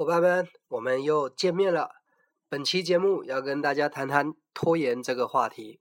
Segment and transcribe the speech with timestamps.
[0.00, 1.96] 伙伴们，我们又见面了。
[2.48, 5.78] 本期节目要跟大家谈谈拖延这个话题。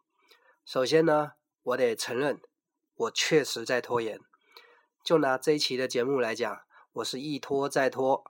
[0.65, 1.31] 首先呢，
[1.63, 2.41] 我得承认，
[2.95, 4.19] 我确实在拖延。
[5.05, 6.59] 就拿这一期的节目来讲，
[6.91, 8.25] 我是一拖再拖。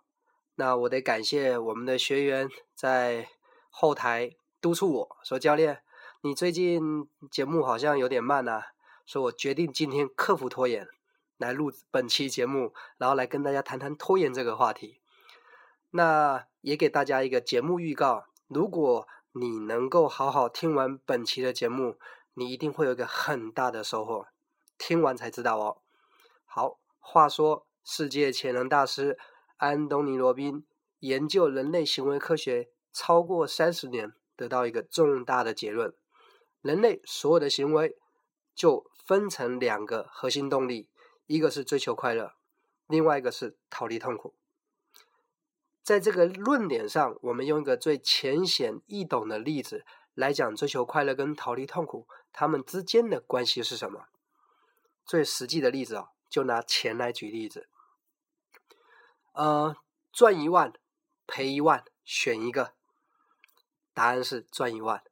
[0.57, 3.27] 那我得感谢我们的学员在
[3.71, 5.81] 后台督促我说：“教练，
[6.21, 8.67] 你最近节目好像有点慢啊。”
[9.07, 10.87] 所以我决定今天克服拖延，
[11.37, 14.99] 来录本期节目，然后来跟大家谈谈拖延这个话题。
[15.91, 21.97] 那也给大家一个节目预告：如果你能够好好听完本期的节目，
[22.33, 24.27] 你一定会有一个很大的收获。
[24.77, 25.81] 听完才知道哦。
[26.45, 29.17] 好，话说世界潜能大师
[29.57, 30.65] 安东尼·罗宾
[30.99, 35.93] 研究人类行为科学超过三十年，得到一个重大的结论：
[36.61, 37.97] 人类所有的行为
[38.55, 40.89] 就分成两个核心动力，
[41.27, 42.33] 一个是追求快乐，
[42.87, 44.33] 另外一个是逃离痛苦。
[45.89, 54.05] 在这个论点上，我们用一个最浅显易懂的例子来讲追求快乐跟逃离痛苦，他们之间的关系是什么？
[55.03, 57.67] 最实际的例子啊，就拿钱来举例子。
[59.33, 59.75] 呃，
[60.11, 60.71] 赚一万，
[61.25, 62.75] 赔一万，选一个。
[63.95, 65.03] 答案是赚一万，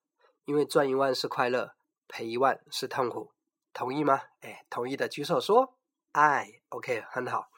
[0.45, 1.73] 因为赚一万是快乐，
[2.07, 3.31] 赔一万是痛苦。
[3.73, 4.21] 同意吗？
[4.41, 5.75] 哎，同意的举手说。
[6.11, 7.49] 爱，OK，很好。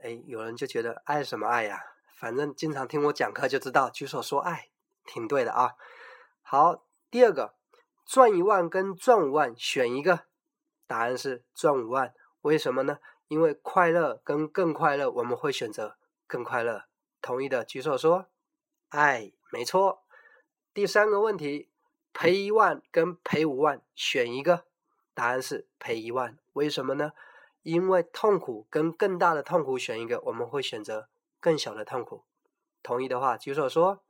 [0.00, 1.82] 哎，有人就觉得爱什么爱呀？
[2.20, 4.68] 反正经常听我讲课就知道，举手说爱，
[5.06, 5.74] 挺对的啊。
[6.42, 7.54] 好，第二个，
[8.04, 10.24] 赚一万跟赚五万选一个，
[10.86, 12.12] 答案是赚五万。
[12.42, 12.98] 为什么呢？
[13.28, 15.96] 因为快乐跟更快乐，我们会选择
[16.26, 16.84] 更快乐。
[17.22, 18.26] 同意的举手说
[18.90, 20.02] 爱，没错。
[20.74, 21.70] 第三个问题，
[22.12, 24.66] 赔一万跟赔五万选一个。
[25.14, 27.12] 答案是赔一万，为什么呢？
[27.62, 31.08] 因为痛苦跟更大的痛苦选一个，我们会选择
[31.40, 32.24] 更小的痛苦。
[32.82, 34.02] 同意的话举手说，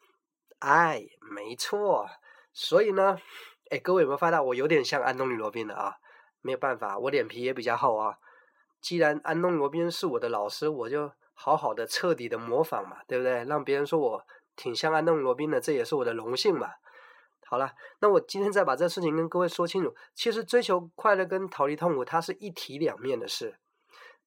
[0.58, 2.06] 哎，没错。
[2.52, 3.18] 所以呢，
[3.70, 5.96] 哎，各位有没有发现我有点像安东尼罗宾的啊？
[6.42, 8.16] 没有办法，我脸皮也比较厚啊。
[8.80, 13.44] 既然安东尼罗宾是我的老师，我就好好的彻底的模仿嘛，对不对？
[13.44, 14.26] 让别人说我
[14.56, 16.70] 挺像安东尼罗宾的，这也是我的荣幸嘛。
[17.46, 19.94] 好了，那我今天再把这事情跟各位说清楚。
[20.14, 23.58] 其实追求快乐跟逃离痛苦，它是一体两面的事，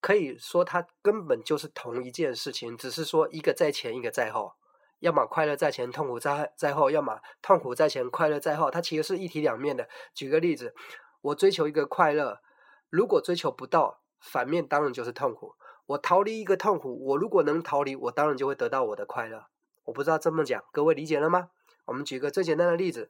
[0.04, 4.56] 可以说它根本就是同一件事情，只是说一个在前，一个在后。
[5.00, 8.70] 要么快乐在前，痛苦在在后；要么痛苦在前，快乐在后。
[8.70, 9.88] 它其实是一体两面的。
[10.14, 10.76] 举个例子，
[11.22, 12.42] 我追求一个快乐，
[12.90, 15.56] 如果追求不到，反面当然就是痛苦。
[15.86, 19.46] 我逃离一个痛苦，我如果能逃离，我当然就会得到我的快乐。
[19.86, 21.52] 我不知道这么讲，各位理解了吗？
[21.86, 23.10] 我们举个最简单的例子，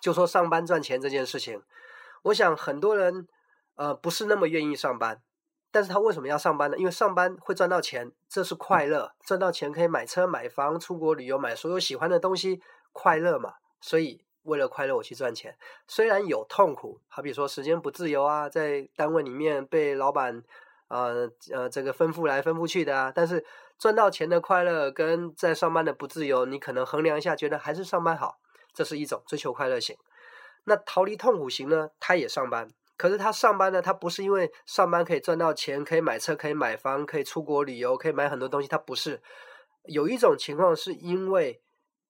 [0.00, 1.62] 就说上班赚钱这件事情。
[2.22, 3.28] 我想很多人
[3.74, 5.22] 呃不是那么愿意上班，
[5.72, 6.76] 但是他为什么要上班呢？
[6.78, 12.60] 因为上班会赚到钱，这是快乐，赚到钱可以买车、买房、出国旅游、买所有喜欢的东西，
[12.92, 13.54] 快乐嘛。
[13.80, 15.56] 所以为了快乐我去赚钱，
[15.88, 20.44] 虽然有痛苦，好比说时间不自由啊，在单位里面被老板
[20.86, 23.44] 呃呃这个吩咐来吩咐去的啊，但是。
[23.78, 28.38] 赚到钱的快乐跟在上班的不自由，你可能衡量一下，觉得还是上班好。
[28.72, 29.96] 这是一种追求快乐型。
[30.62, 31.90] 那逃离痛苦型呢？
[31.98, 38.68] 他也上班，可是他上班呢，他不是因为上班可以赚到钱，可以买车，可以买房，可以出国旅游，可以买很多东西。
[38.68, 39.22] 他不是。
[39.84, 41.60] 有一种情况是因为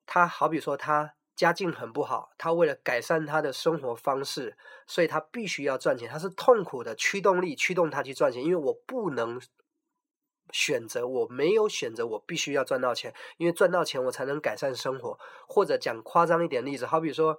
[0.06, 4.56] 他好比说他家境很不好，他为了改善他的生活方式，
[4.86, 6.08] 所以他必须要赚钱。
[6.08, 9.40] 他是痛苦的驱动力驱动他去赚钱，因为我不能。
[10.50, 15.18] 选择我没有选择，我必须要赚到钱，因为赚到钱我才能改善生活。
[15.48, 17.38] 或者讲夸张一点例子，好比说，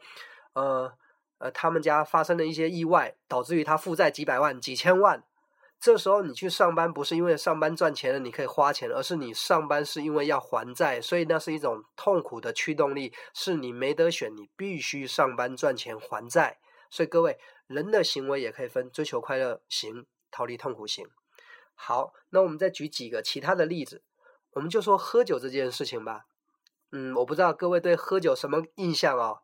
[0.53, 0.91] 呃
[1.43, 5.25] 呃，他们家发生了一些意外，导致于他负债几百万、几千万。
[5.77, 16.59] 这时候你去上班，不是因为上班赚钱了你可以花钱，而是你上班是因为要还债，所以那是一种痛苦的驱动力，是你没得选，你必须上班赚钱还债。
[16.89, 17.37] 所以各位，
[17.67, 21.05] 人的行为也可以分追求快乐型、逃离痛苦型。
[21.75, 24.01] 好，那我们再举几个其他的例子，
[24.51, 26.27] 我们就说喝酒这件事情吧。
[26.93, 29.39] 嗯，我不知道各位对喝酒什么印象哦。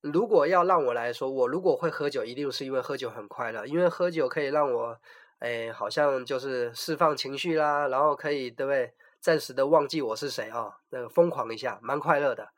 [0.00, 4.98] 如果要让我来说，我如果会喝酒，一定是因为喝酒很快乐，因为喝酒可以让我，
[5.40, 8.94] 哎，好像就是释放情绪啦，然后可以对不对？
[9.20, 12.48] 暂时的忘记我是谁啊，那个疯狂一下，蛮快乐的。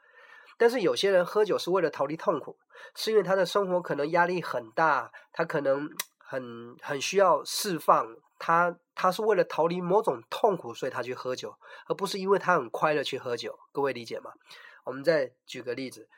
[0.57, 2.57] 但是有些人喝酒是为了逃离痛苦，
[2.95, 8.17] 是因为他的生活可能压力很大，他可能很很需要释放。
[8.39, 11.57] 他他是为了逃离某种痛苦，所以他去喝酒，
[11.87, 13.59] 而不是因为他很快乐去喝酒。
[13.73, 14.33] 各位理解吗？
[14.85, 16.09] 我们再举个例子，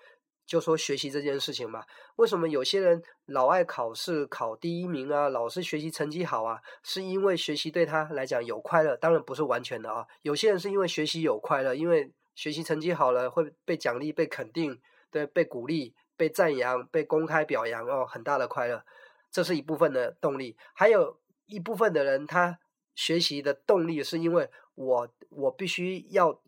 [0.46, 1.84] 就说学习这件事情嘛，
[2.16, 6.60] 为什么有些人老爱考试考第一名啊，老是学习成绩好啊？
[6.82, 10.06] 是因为学习对他来讲有快乐，当然不是完全的啊。
[10.22, 14.78] 有些人是因为学习有快乐，因为学习成绩好了会被奖励、被肯定，
[15.10, 18.84] 对，被鼓励、被赞扬、被公开表扬哦，很大的快乐，
[19.30, 20.56] 这是一部分的动力。
[20.74, 22.58] 还有一部分的人，他
[22.94, 26.40] 学习的动力是因为我我必须要。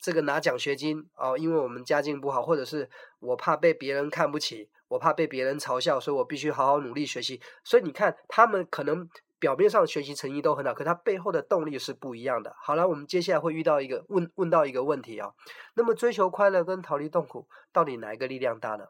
[0.00, 7.40] 这个拿奖学金哦，因为我们家境不好，或者是我怕被别人看不起，我怕被别人嘲笑，所以我必须好好努力学习。
[7.64, 9.08] 所以你看，他们可能
[9.38, 12.54] 表面上学习成绩都很好，可他背后的动力是不一样的。
[12.60, 15.32] 好了，我们接下来会遇到一个问问到一个问题啊，
[15.74, 18.86] 那么追求快乐跟逃离痛苦，到底哪一个力量大呢？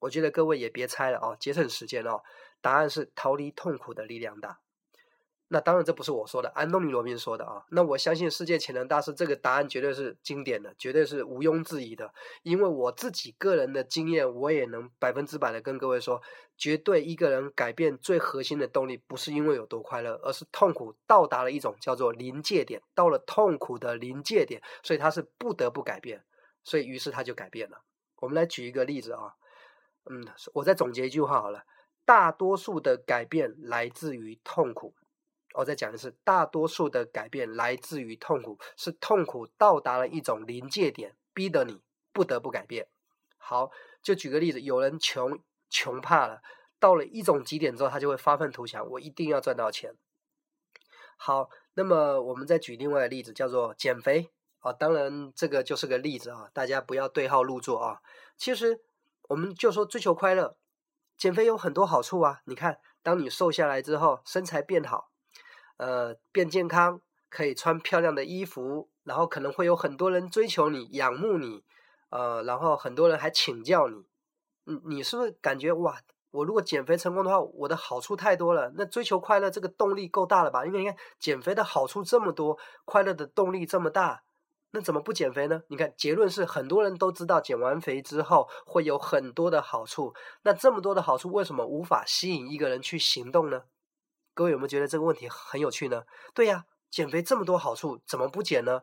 [0.00, 2.22] 我觉得各位也别猜了哦，节省时间哦，
[2.60, 4.58] 答案是逃离痛苦的力量大。
[5.52, 7.62] 那当然，这不是我说的，安东尼·罗宾说的啊。
[7.68, 12.10] 那我相信世界潜能大师这个答案绝对是经典的，绝对是毋庸置疑的。
[12.42, 16.22] 因为我自己个人的经验，我也能百分之百的跟各位说，
[16.56, 26.24] 绝对一个人改变最核心的动力，不是因为有多快乐，而是痛苦到达了一种叫做临界点，到了痛苦的临界点，所以他是不得不改变，
[26.64, 27.82] 所以于是他就改变了。
[28.20, 29.34] 我们来举一个例子啊，
[30.08, 31.64] 嗯，我再总结一句话好了，
[32.06, 34.94] 大多数的改变来自于痛苦。
[35.54, 41.82] 我再讲一次，大多数的改变来自于痛苦，是痛苦到达了一种临界点，逼得你
[42.12, 42.88] 不得不改变。
[43.36, 43.70] 好，
[44.02, 45.38] 就举个例子，有人穷
[45.68, 46.40] 穷怕了，
[46.78, 49.94] 到了一种极点之后，他就会发愤图强，我一定要赚到钱。
[51.16, 54.72] 好，那么我们再举另外的例子，叫做减肥啊。
[54.72, 58.00] 当然，这个就是个例子啊，大家不要对号入座啊。
[58.36, 58.80] 其实，
[59.28, 60.56] 我们就说追求快乐，
[61.16, 62.40] 减肥有很多好处啊。
[62.46, 65.11] 你看，当你瘦下来之后，身材变好。
[65.82, 71.64] 呃，变健康，可以穿漂亮的衣服，然后可能会有很多人追求你、仰慕你，
[72.10, 74.04] 呃，然后很多人还请教你，
[74.62, 75.98] 你你是不是感觉哇？
[76.30, 80.64] 我如果减肥成功的话，我的好处太多了，那追求快乐这个动力够大了吧？
[80.64, 84.22] 因为你看减肥的好处这么多，快乐的动力这么大，
[84.70, 85.64] 那怎么不减肥呢？
[85.66, 93.64] 你看结论是很多人都知道减完肥之后会有很多的好处，那这么多的好处为什么无法吸引一个人去行动呢？
[94.34, 96.04] 各位有没有觉得这个问题很有趣呢？
[96.34, 98.82] 对呀，减肥这么多好处，怎么不减呢？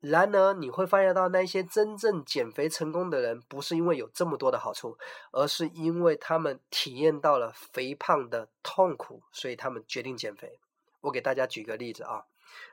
[0.00, 4.96] 然而你会发现到那些真正减肥成功的人，不是因为有这么多的好处，
[5.32, 10.60] 而是因为他们体验到了肥胖的痛苦，所以他们决定减肥。
[11.00, 12.26] 我给大家举个例子啊，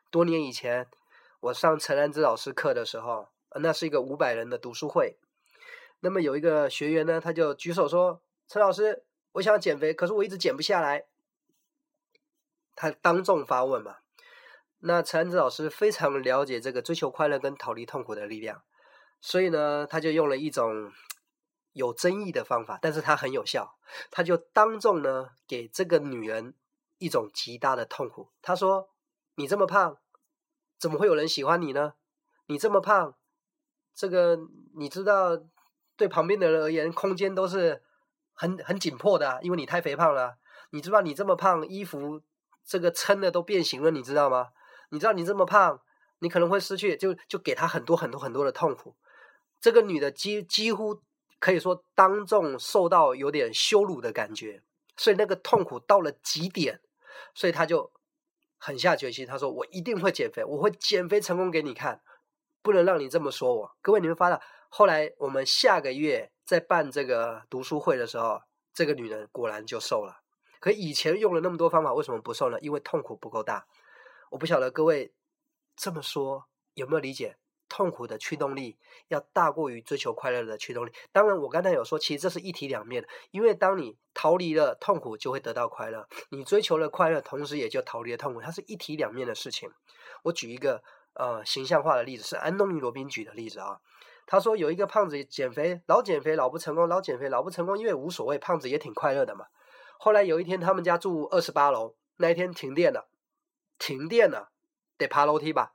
[0.09, 0.87] 多年以前
[1.39, 3.29] 我上陈兰芝老师课的时候，
[3.61, 5.17] 那是一个五百人的读书会，
[6.01, 11.05] 那么有一个学员呢，他就举手说：“陈老师。”我想减肥，可是我一直减不下来。
[12.75, 13.97] 他当众发问嘛？
[14.79, 18.63] 那陈安之老师非常了解这个追求快乐跟逃离痛苦的力量，
[19.21, 20.91] 所以呢，他就用了一种
[21.73, 23.77] 有争议的方法，但是他很有效。
[24.09, 26.55] 他就当众呢给这个女人
[26.97, 28.31] 一种极大的痛苦。
[28.41, 28.89] 他说
[29.35, 29.97] ：“你这么胖，
[30.79, 31.93] 怎么会有人喜欢你呢？
[32.47, 33.15] 你这么胖，
[33.93, 34.39] 这个
[34.75, 35.37] 你知道，
[35.95, 37.83] 对旁边的人而言，空间都是。”
[38.33, 40.37] 很很紧迫的，因为你太肥胖了。
[40.71, 42.21] 你知道你这么胖，衣服
[42.63, 44.49] 这个撑的都变形了，你知道吗？
[44.89, 45.81] 你知道你这么胖，
[46.19, 48.95] 你可能会失去，就就给他很多很多很多的痛苦。
[49.59, 51.01] 这个女的几几乎
[51.39, 54.63] 可以说当众受到有点羞辱的感觉，
[54.97, 56.81] 所以那个痛苦到了极点，
[57.35, 57.91] 所以她就
[58.57, 62.01] 狠下决心，她说：“我一定会减肥，我会减肥成功给你看，
[62.61, 64.41] 不能让你这么说我。”各位，你们发了
[64.71, 66.31] 后来我们下个月。
[66.43, 68.41] 在办这个读书会的时候，
[68.73, 70.19] 这个女人果然就瘦了。
[70.59, 72.59] 可以前用了那么多方法，为什么不瘦呢？
[72.59, 73.65] 因为痛苦不够大。
[74.31, 75.13] 我不晓得各位
[75.77, 77.37] 这么说有没有理解？
[77.69, 80.91] 痛苦的驱动力要大过于追求快乐的驱动力。
[81.13, 83.07] 当然，我刚才有说，其实这是一体两面的。
[83.29, 88.41] 因为当你逃离了痛苦，就会得到快乐；你追求了快乐，同时也就逃离了痛苦。
[88.41, 89.71] 它是一体两面的事情。
[90.23, 93.79] 我举一个呃形象化的例子，是安东尼·罗宾举的例子啊。
[94.25, 99.47] 他说有一个胖子减肥，老减肥老不成功，老减肥老不成功，因为无所谓，胖子也挺快乐的嘛。
[99.97, 103.07] 后来有一天，他们家住二十八楼，那一天停电了，
[103.77, 104.49] 停电了，
[104.97, 105.73] 得爬楼梯吧？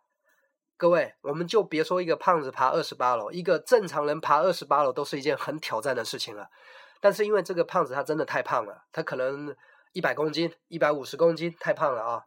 [0.78, 6.50] 各位，我们就别说一个胖子爬二十八楼，一个正常人爬二十八楼都是一件很挑战的事情了。
[7.00, 9.54] 但是因为这个胖子他真的太胖了，他可能
[9.92, 12.24] 一百公斤、一百五十公斤，太胖了啊。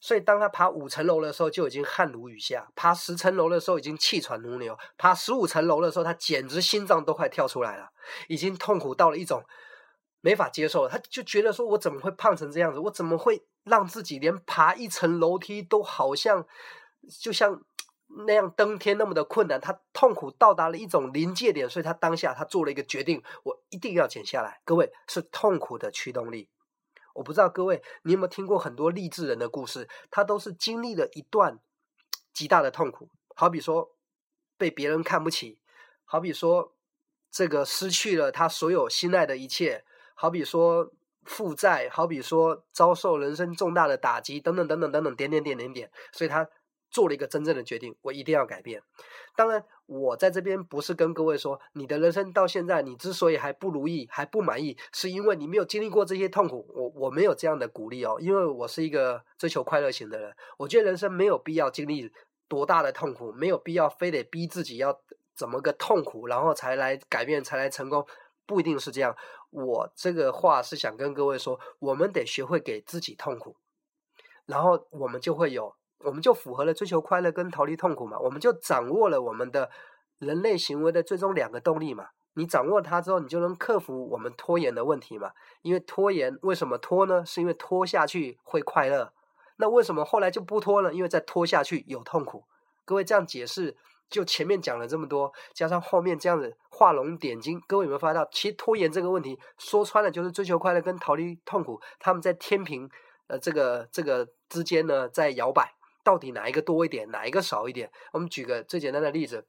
[0.00, 7.90] 所以，当他爬五层楼的时候，就已经汗如雨下；爬十层楼的时候，已经气喘如牛；爬十五层楼的时候，他简直心脏都快跳出来了，
[8.28, 9.42] 已经痛苦到了一种
[10.20, 10.88] 没法接受了。
[10.88, 12.78] 他就觉得说：“我怎么会胖成这样子？
[12.78, 16.46] 我怎么会让自己连爬一层楼梯都好像
[17.20, 17.60] 就像
[18.26, 24.60] 那样登天那么的困难，他痛苦到达了一种临界点，所以他当下他做了一个决定，我一定要减下来。
[24.64, 26.48] 各位是痛苦的驱动力。
[27.18, 31.58] 我不知道各位你有没有听过很多励志人的故事，他都是经历了一段
[32.32, 33.96] 极大的痛苦，好比说
[34.56, 35.58] 被别人看不起，
[36.04, 36.74] 好比说
[37.30, 39.84] 这个失去了他所有心爱的一切，
[40.14, 40.92] 好比说
[41.24, 46.48] 负债，好比说遭受人生重大的打击，等等等等等等，点点点点点，所以他。
[46.90, 48.82] 做了一个真正的决定，我一定要改变。
[49.36, 56.66] 当然，我在这边不是跟各位说，你的人生到现在你之所以还不如意、还不满意，是因为你没有经历过这些痛苦。
[56.74, 60.34] 我我没有这样的鼓励哦，因为我是一个追求快乐型的人。
[60.56, 62.10] 我觉得人生没有必要经历
[62.48, 65.00] 多大的痛苦，没有必要非得逼自己要
[65.36, 68.06] 怎么个痛苦，然后才来改变、才来成功，
[68.46, 69.14] 不一定是这样。
[69.50, 73.56] 我这个话是想跟各位说，我们得学会给自己痛苦，
[74.46, 75.74] 然后我们就会有。
[76.04, 79.70] 我们就符合了追求快乐跟逃离痛苦嘛，我们就掌握了我们的
[80.18, 82.08] 人类行为的最终两个动力嘛。
[82.34, 85.32] 你掌握它之后，你就能克服我们拖延的问题嘛。
[85.62, 87.26] 因为拖延为什么拖呢？
[87.26, 89.12] 是因为拖下去会快乐。
[89.56, 90.94] 那为什么后来就不拖呢？
[90.94, 92.44] 因为再拖下去有痛苦。
[92.84, 93.76] 各位这样解释，
[94.08, 102.88] 就前面讲了这么多，加上后面这样子画龙点睛，各位有没有发现到，其实拖延这个问题说穿了就是追求快乐跟逃离痛苦，他们在天平
[103.26, 105.74] 呃这个这个之间呢在摇摆。
[106.08, 107.92] 到底哪一个多一点，哪一个少一点？
[108.14, 109.46] 我们举个最简单的例子，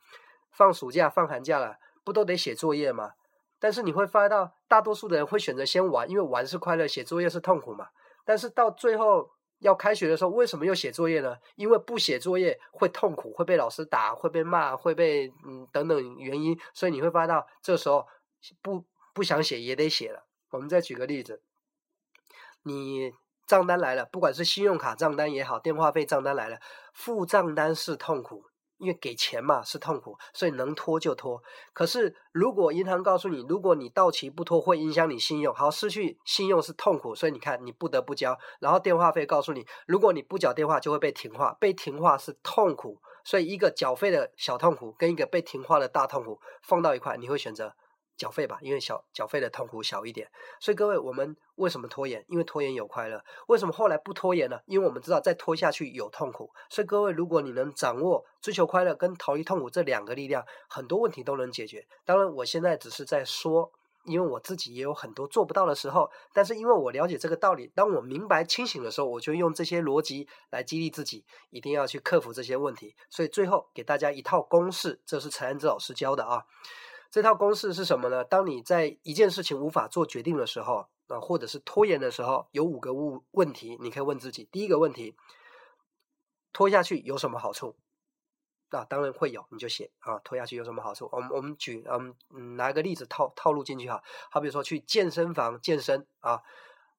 [0.52, 3.14] 放暑假、放寒假了，不都得写作业吗？
[3.62, 7.88] 但是你会发现到，大多数的人会选择先玩，因为玩是快乐，写作业是痛苦嘛。
[8.26, 11.38] 但是到最后要开学的时候，为什么又写作业呢？
[11.56, 18.06] 因为不写作业会痛苦，会被老师打，会被骂，会被嗯等等原因，所以你会发现到这时候
[18.62, 20.26] 不不想写也得写了。
[20.50, 21.42] 我们再举个例子，
[22.64, 23.14] 你。
[23.50, 26.60] 账单来了，不管是信用卡账单也好，电话费账单来了，
[26.94, 28.44] 付账单是痛苦，
[28.78, 31.42] 因为给钱嘛是痛苦，所以能拖就拖。
[31.74, 38.38] 可是如果银行告诉你，如果你到期不拖，会影响你信用，好，失去信用是痛苦，所以你看你不得不交。
[38.60, 47.74] 然后电话费告诉你，如果你不缴电话就会被停话，被停话是痛苦，所以一个缴费的小痛苦跟一个被停话的大痛苦放到一块，你会选择？
[48.20, 52.24] 缴费吧，因为小缴费的痛苦小一点，所以各位，我们为什么拖延？
[52.28, 53.24] 因为拖延有快乐。
[53.48, 54.60] 为什么后来不拖延呢？
[54.66, 56.52] 因为我们知道再拖下去有痛苦。
[56.70, 61.88] 所以各位，如果你能掌握追求快乐跟逃离痛苦这两个力量，很多问题都能解决。
[62.04, 63.72] 当然，我现在只是在说，
[64.04, 66.12] 因为我自己也有很多做不到的时候。
[66.34, 72.98] 但是因为我了解这个道理，当我明白清醒的时候，我就用这些逻辑来激励自己，一定要去克服这些问题。
[73.10, 76.44] 所以最后给大家一套公式，这是陈安之老师教的啊。
[77.12, 78.24] 这套公式是什么呢？
[78.24, 84.48] 当你在一件事情无法做决定的时候，啊，或者是拖延的时候，有五个问问题，你可以问自己。
[84.52, 85.16] 第一个问题，
[86.54, 87.76] 拖下去有什么好处？
[88.70, 91.10] 啊，当然会有，你就写啊，拖下去有什么好处？
[91.12, 92.16] 我们我们举嗯
[92.56, 96.44] 拿个例子套套路进去哈，好比说去健身房健身啊，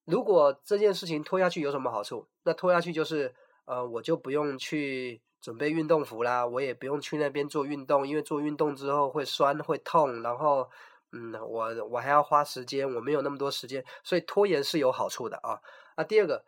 [0.05, 2.26] 如果这件事情拖下去有什么好处？
[2.43, 3.33] 那拖下去就是
[3.64, 5.23] 呃，我就不用去。
[5.40, 10.68] 准备运动服啦，我也不用去那边做运动，因为做运动之后会酸会痛，然后，
[11.12, 15.61] 嗯，我我还要花时间，我没有那么多时间，所以拖延是有好处的啊。
[15.94, 16.44] 啊，第二个，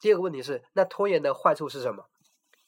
[0.00, 2.06] 第二个问题是，那拖延的坏处是什么？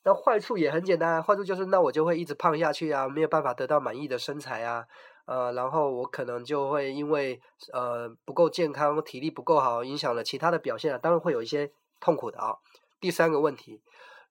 [0.05, 4.87] 那坏处也很简单，坏处就是那我就会一直胖下去啊，没有办法得到满意的身材啊，
[5.25, 7.41] 呃，然后我可能就会因为
[7.73, 12.57] 呃不够健康，体力不够好，影响了其他的表现啊，当然会有一些痛苦的啊。
[13.01, 13.83] 第三个问题。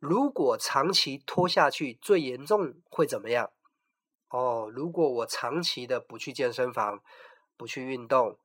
[0.08, 3.50] 如果长期拖下去，最严重会怎么样？
[4.30, 7.02] 哦，如果我长期的不去健身房，
[7.58, 8.38] 不去运动，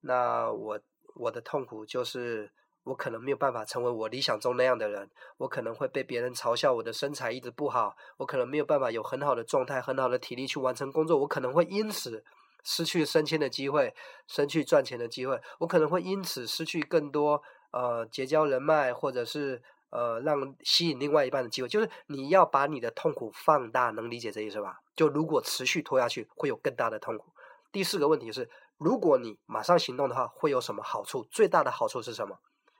[0.00, 0.80] 那我
[1.16, 2.52] 我的痛苦就是
[2.84, 12.24] 我可能没有办法成为我理想中那样的人，我可能会被别人嘲笑我的身材一直不好，我可能没有办法有很好的状态、很好的体力去完成工作，我可能会因此
[12.62, 13.94] 失去升迁的机会，
[14.28, 17.42] 失去赚钱的机会，我可能会因此失去更多
[17.72, 19.62] 呃结交人脉或者是。
[19.92, 24.80] 呃，让吸引另外一半的机会，就是你要把你的痛苦放大，能理解这意思吧？
[24.96, 27.26] 就如果持续拖下去，会有更大的痛苦。
[27.70, 31.24] 第四个问题是，如果你马上行动的话，会有什么好处？
[31.30, 32.38] 最大的好处是什么？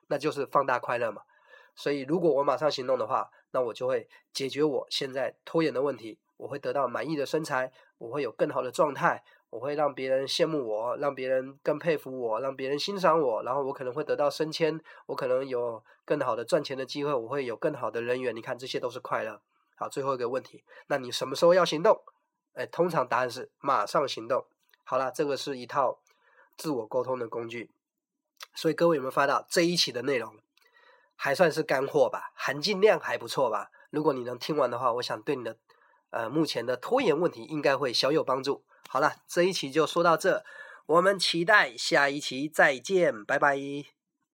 [0.08, 1.20] 那就是放大快乐嘛。
[1.74, 9.22] 所以，如果我马上行动的话，那我就会解决我现在拖延的问题，我会得到满意的身材，我会有更好的状态。
[9.52, 18.34] 我会让别人羡慕我，让别人更佩服我，让别人欣赏我，然后我可能会得到升迁，我可能有更好的赚钱的机会，我会有更好的人缘。
[18.34, 19.42] 你看，这些都是快乐。
[19.76, 22.02] 好，最后一个问题，那你什么时候要行动？
[22.54, 24.46] 哎，通常答案是马上行动。
[24.84, 26.00] 好了，这个是一套
[26.56, 27.70] 自我沟通的工具。
[28.54, 30.34] 所以各位有没有发到这一期的内容
[31.14, 32.32] 还算是干货吧？
[32.34, 33.70] 含金量还不错吧？
[33.90, 35.58] 如果你能听完的话，我想对你的
[36.12, 38.64] 呃目前的拖延问题应该会小有帮助。
[38.88, 40.44] 好了，这一期就说到这，
[40.86, 44.01] 我们期待下一期再见，拜拜。